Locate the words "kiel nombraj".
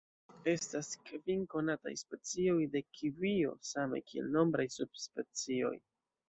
4.09-4.67